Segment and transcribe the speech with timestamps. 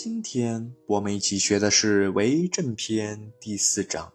[0.00, 4.12] 今天我们一起学的是《为政篇》第四章。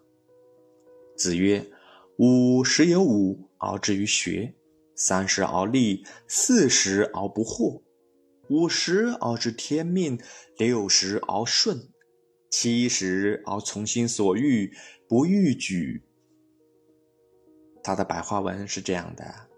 [1.14, 1.70] 子曰
[2.16, 4.54] ：“五十有五而志于学，
[4.96, 7.82] 三十而立，四十而不惑，
[8.48, 10.18] 五十而知天命，
[10.56, 11.90] 六十而顺，
[12.50, 14.72] 七十而从心所欲，
[15.06, 16.02] 不逾矩。”
[17.84, 19.50] 他的白话文是这样的：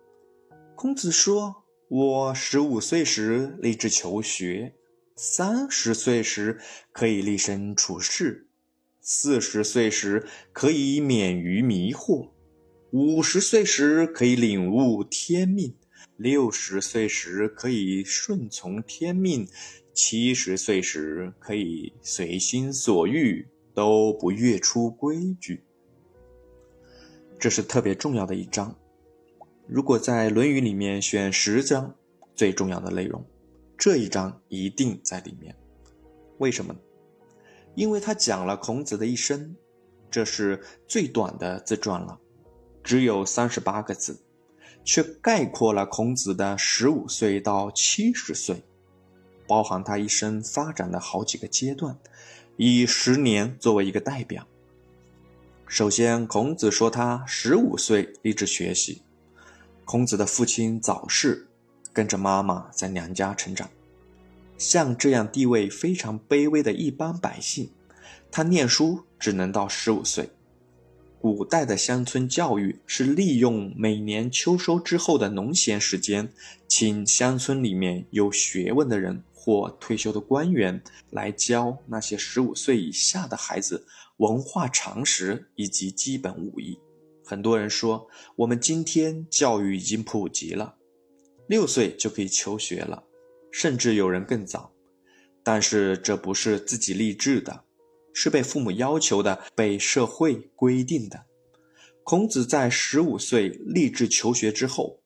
[0.74, 4.74] 孔子说，我十五岁时立志求学。
[5.18, 6.58] 三十岁时
[6.92, 8.48] 可以立身处世，
[9.00, 12.28] 四十岁时可以免于迷惑，
[12.90, 15.74] 五十岁时可以领悟天命，
[16.18, 19.48] 六十岁时可以顺从天命，
[19.94, 25.64] 七十岁时可以随心所欲，都不越出规矩。
[27.38, 28.76] 这是特别重要的一章。
[29.66, 31.96] 如果在《论语》里面选十章
[32.34, 33.24] 最重要的内容。
[33.78, 35.54] 这一章一定在里面，
[36.38, 36.74] 为什么？
[37.74, 39.54] 因为他讲了孔子的一生，
[40.10, 42.18] 这是最短的自传了，
[42.82, 44.18] 只有三十八个字，
[44.82, 48.64] 却概括了孔子的十五岁到七十岁，
[49.46, 51.98] 包含他一生发展的好几个阶段，
[52.56, 54.46] 以十年作为一个代表。
[55.68, 59.02] 首先，孔子说他十五岁立志学习，
[59.84, 61.45] 孔子的父亲早逝。
[61.96, 63.70] 跟着妈妈在娘家成长，
[64.58, 67.70] 像这样地位非常卑微的一般百姓，
[68.30, 70.28] 他念书只能到十五岁。
[71.22, 76.30] 古代的乡村教育是利用每年秋收之后的农闲时间，
[76.68, 83.86] 请乡村里面有学问的人或退休的官员来教那些十五岁以下的孩子
[84.18, 86.78] 文化常识以及基本武艺。
[87.24, 88.06] 很多人说，
[88.36, 90.75] 我们今天教育已经普及了。
[91.48, 93.04] 六岁就可以求学了，
[93.52, 94.72] 甚至有人更早，
[95.42, 97.64] 但是这不是自己立志的，
[98.12, 101.24] 是被父母要求的，被社会规定的。
[102.02, 105.00] 孔子在十五岁立志求学之后，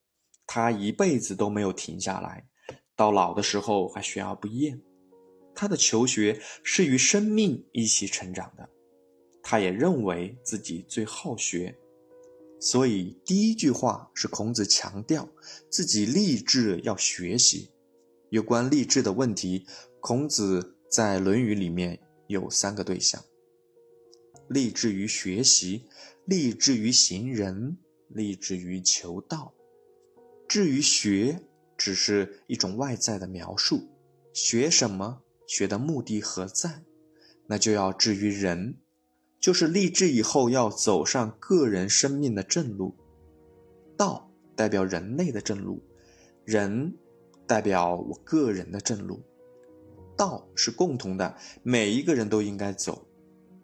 [0.47, 2.47] 他一辈子都没有停下来，
[2.97, 4.81] 到老的时候还学而不厌。
[5.55, 8.69] 他的求学是与生命一起成长的，
[9.43, 11.77] 他也认为自己最好学。
[12.61, 15.27] 所以，第一句话是孔子强调
[15.71, 17.71] 自己立志要学习。
[18.29, 19.67] 有关立志的问题，
[19.99, 23.25] 孔子在《论语》里面有三个对象：
[24.49, 25.87] 立志于学习，
[26.27, 27.79] 立志于行仁，
[28.09, 29.55] 立志于求道。
[30.47, 31.41] 至于学，
[31.79, 33.89] 只是一种外在的描述。
[34.35, 35.23] 学什么？
[35.47, 36.85] 学的目的何在？
[37.47, 38.77] 那就要至于人。
[39.41, 42.95] 就是立志以后要走上个人生命的正路，
[43.97, 45.83] 道代表人类的正路，
[46.45, 46.95] 人
[47.47, 49.23] 代表我个人的正路，
[50.15, 53.09] 道是共同的，每一个人都应该走，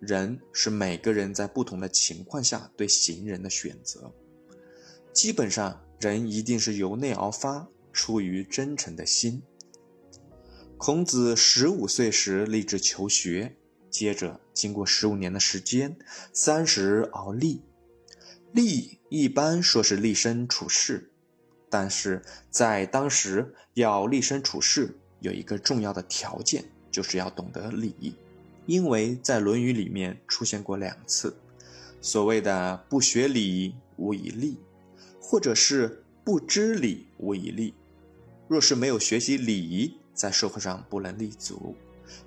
[0.01, 4.11] 人是每个人在不同的情况下对行人的选择，
[5.13, 9.43] 基本上人一定是由内而发，出于真诚的心。
[10.79, 13.57] 孔子十五岁时立志求学。
[13.99, 15.97] 接着，经过十五年的时间，
[16.31, 17.63] 三十而立。
[18.53, 21.11] 立一般说是立身处世，
[21.71, 22.21] 但是
[22.51, 28.15] 在当时要立身处世，有一个重要的条件，就是要懂得礼。
[28.67, 31.35] 因为在《论语》里面出现过两次，
[32.03, 34.59] 所谓的“不学礼，无以立”，
[35.19, 37.73] 或者是“不知礼，无以立”。
[38.47, 41.75] 若是没有学习礼仪，在社会上不能立足。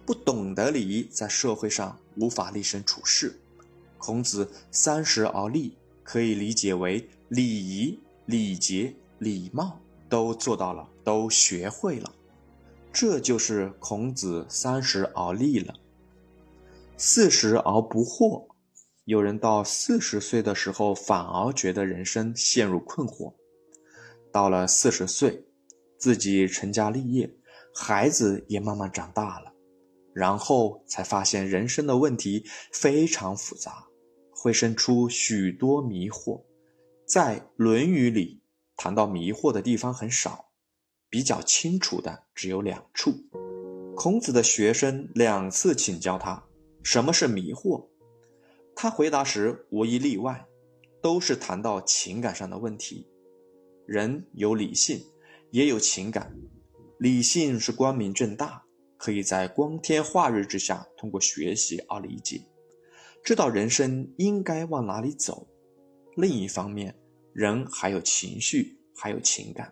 [0.06, 3.40] 不懂得礼仪，在社会上无法立身处世。
[3.98, 12.12] 孔子三十而立，可以理解为礼仪、礼节、礼貌都做到了，都学会了。
[12.92, 15.74] 这就是孔子三十而立了。
[16.98, 18.48] 四十而不惑，
[19.06, 23.34] 有人到四十岁的时候，反而觉得人生陷入困惑。
[24.32, 25.44] 到了四十岁，
[25.98, 27.30] 自己成家立业，
[27.74, 29.54] 孩子也慢慢长大了。
[30.20, 32.44] 然后才发现人生的问题
[32.74, 33.88] 非常复杂，
[34.32, 36.44] 会生出许多迷惑。
[37.06, 38.42] 在《论语》里
[38.76, 40.52] 谈到迷惑的地方很少，
[41.10, 43.14] 比较清楚的只有两处。
[43.96, 46.44] 孔子的学生两次请教他
[46.84, 47.88] 什么是迷惑，
[48.76, 50.46] 他回答时无一例外，
[51.02, 53.08] 都是谈到情感上的问题。
[53.86, 55.02] 人有理性，
[55.52, 56.36] 也有情感，
[56.98, 58.66] 理性是光明正大。
[59.00, 62.42] 可以在光天化日之下，通过学习而理解，
[63.24, 65.48] 知道人生应该往哪里走。
[66.18, 66.94] 另一方面，
[67.32, 69.72] 人还有情绪，还有情感，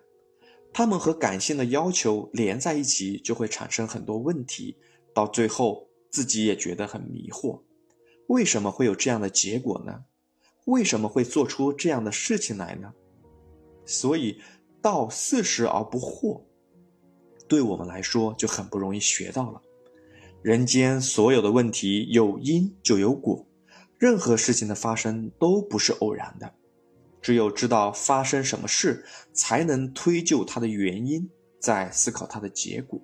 [0.71, 4.77] 他们和感性的要求连在一起，就会产生很多问题，
[5.13, 7.61] 到最后自己也觉得很迷惑，
[8.27, 10.05] 为什么会有这样的结果呢？
[10.67, 12.93] 为什么会做出这样的事情来呢？
[13.85, 14.41] 所以
[14.81, 16.41] 到四十而不惑，
[17.47, 19.61] 对我们来说就很不容易学到了。
[20.41, 23.45] 人间所有的问题有因就有果，
[23.97, 26.53] 任何事情的发生都不是偶然的。
[27.21, 29.03] 只有知道发生什么事，
[29.33, 31.29] 才能推究它的原因，
[31.59, 33.01] 再思考它的结果。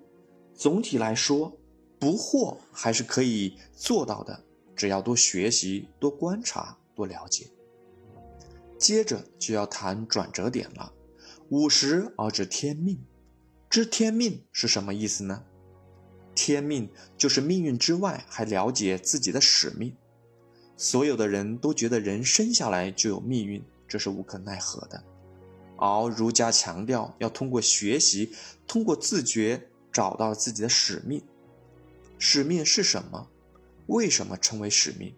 [0.54, 1.58] 总体来说，
[1.98, 4.44] 不惑还是可以做到的，
[4.74, 7.50] 只要多学习、多观察、多了解。
[8.78, 10.92] 接着就要谈转折点了。
[11.50, 12.98] 五十而知天命，
[13.74, 15.42] 知天命是什么意思呢？
[16.32, 16.88] 天命
[17.18, 19.92] 就是命运之外还了解自己的使命。
[20.76, 23.60] 所有的人都觉得人生下来就有命运。
[23.88, 25.02] 这是无可奈何的，
[25.76, 28.32] 而儒家强调要通过学习，
[28.64, 31.20] 通过自觉找到自己的使命。
[32.16, 33.28] 使命是什么？
[33.88, 35.12] 为什么称为使命？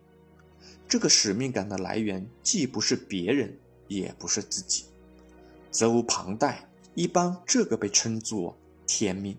[0.89, 3.55] 这个使命感的来源既不是别人，
[3.87, 4.87] 也不是自己，
[5.71, 6.67] 责无旁贷。
[6.97, 9.37] 一般这个被称作天命。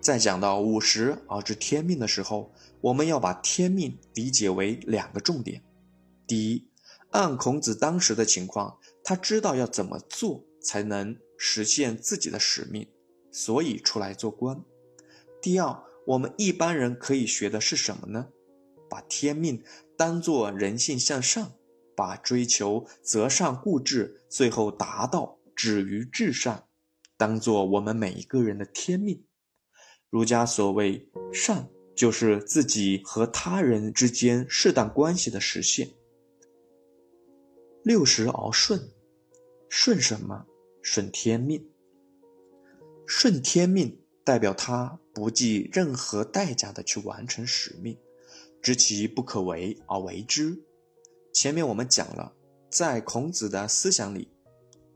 [0.00, 5.62] 在讲到五十而知天命的时候，我们要把天命理解为两个重点：
[6.26, 6.68] 第一。
[7.10, 12.88] 按孔子当时的情况，他知道要怎么做才能实现自己的使命，
[13.30, 14.60] 所以出来做官。
[15.40, 18.26] 第二，我们一般人可以学的是什么呢？
[18.90, 19.62] 把天命
[19.96, 21.52] 当作人性向上，
[21.94, 26.64] 把追求择善固执，最后达到止于至善，
[27.22, 29.24] 当做我们每一个人的天命。
[30.10, 35.88] 儒家所谓善，就是自己和他人之间适当关系的实现。
[37.84, 38.90] 六十而顺，
[39.68, 40.46] 顺什么？
[40.82, 41.70] 顺天命。
[43.06, 47.96] 顺天命代表他不计任何代价的去完成使命，
[48.60, 50.60] 知其不可为而为之。
[51.32, 52.34] 前面我们讲了，
[52.68, 54.28] 在孔子的思想里，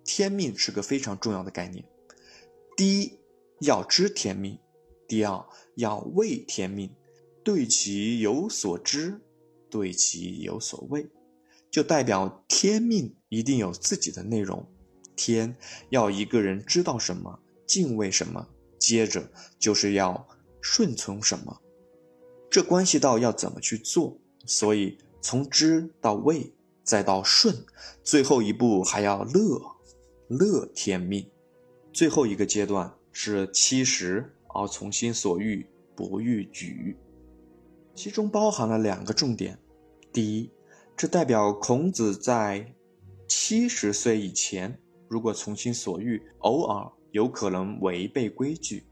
[0.05, 1.85] 天命是个非常重要的概念。
[2.77, 3.19] 第一，
[3.61, 4.59] 要知天命；
[5.09, 5.43] 第二，
[5.77, 6.95] 要畏天命，
[7.43, 9.19] 对其有所知，
[9.71, 11.09] 对其有所畏。
[11.71, 14.67] 就代表天命一定有自己的内容，
[15.17, 15.57] 天
[15.89, 18.47] 要一个人知道什么，敬畏什么，
[18.79, 19.27] 接着
[19.59, 20.29] 就是要
[20.61, 21.59] 顺从什么，
[22.51, 24.19] 这关系到要怎么去做。
[24.45, 27.57] 所以从知到畏，再到顺，
[28.05, 29.61] 最后一步还要乐，
[30.29, 31.27] 乐天命。
[31.97, 36.95] 最后一个阶段是七十而从心所欲不逾矩，
[37.95, 39.59] 其中包含了两个重点，
[40.13, 40.51] 第一。
[40.95, 42.71] 这代表孔子在
[43.27, 44.79] 七十岁以前，
[45.09, 48.85] 如果从心所欲，偶尔有可能违背规矩，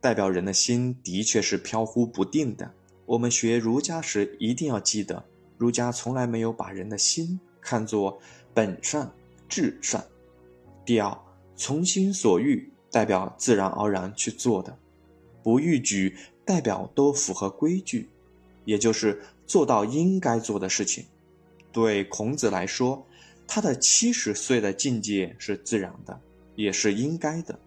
[0.00, 2.72] 代表人的心的确是飘忽不定的。
[3.04, 5.22] 我们学儒家时一定要记得，
[5.58, 8.18] 儒家从来没有把人的心看作
[8.54, 9.12] 本善、
[9.46, 10.02] 至善。
[10.86, 11.14] 第二，
[11.56, 14.78] 从心所欲代表自然而然去做的，
[15.42, 18.08] 不逾矩代表都符合规矩，
[18.64, 21.04] 也就是做到应该做的事情。
[21.72, 23.06] 对孔子来说，
[23.46, 26.20] 他的七十岁的境界是自然的，
[26.54, 27.58] 也是应该的。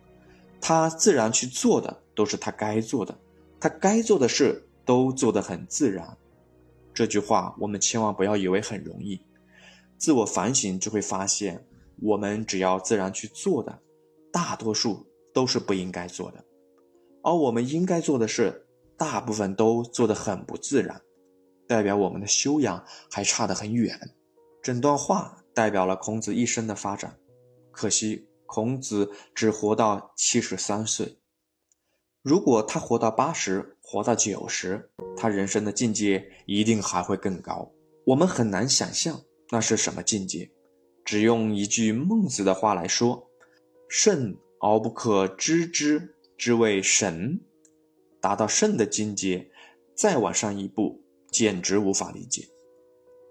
[0.62, 3.18] 他自然去做的都是他该做的，
[3.60, 6.18] 他该做的事都做得很自然。
[6.94, 9.22] 这句话我们千万不要以为很容易，
[9.98, 11.64] 自我反省就会发现，
[12.02, 13.80] 我们只要自然去做的，
[14.32, 16.44] 大多数都是不应该做的，
[17.24, 18.68] 而我们应该做的事，
[18.98, 21.02] 大部分都做得很不自然。
[21.68, 23.98] 代表我们的修养还差得很远。
[24.62, 27.16] 整段话代表了孔子一生的发展。
[27.72, 31.20] 可惜孔子只活到七十三岁。
[32.24, 37.72] 如果他活到八十，活到九十，他人生的境界一定还会更高。
[38.06, 39.22] 我们很难想象
[39.52, 40.50] 那是什么境界。
[41.06, 43.29] 只用一句孟子的话来说
[43.90, 47.42] ：“圣而不可知之，之谓神。”
[48.22, 49.50] 达到圣的境界，
[49.94, 51.04] 再往上一步。
[51.32, 52.48] 简直无法理解，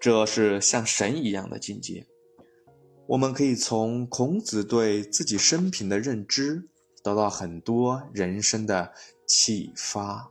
[0.00, 2.06] 这是像神一样的境界。
[3.08, 6.68] 我们可以从孔子对自己生平的认知，
[7.02, 8.92] 得到很多人生的
[9.26, 10.30] 启发。